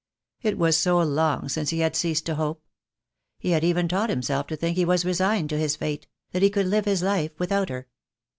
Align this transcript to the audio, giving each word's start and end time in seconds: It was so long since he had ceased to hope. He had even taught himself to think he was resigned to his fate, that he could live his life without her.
It 0.41 0.57
was 0.57 0.75
so 0.77 0.99
long 0.99 1.47
since 1.47 1.69
he 1.69 1.81
had 1.81 1.95
ceased 1.95 2.25
to 2.25 2.33
hope. 2.33 2.63
He 3.37 3.51
had 3.51 3.63
even 3.63 3.87
taught 3.87 4.09
himself 4.09 4.47
to 4.47 4.55
think 4.55 4.75
he 4.75 4.83
was 4.83 5.05
resigned 5.05 5.51
to 5.51 5.59
his 5.59 5.75
fate, 5.75 6.07
that 6.31 6.41
he 6.41 6.49
could 6.49 6.65
live 6.65 6.85
his 6.85 7.03
life 7.03 7.33
without 7.37 7.69
her. 7.69 7.87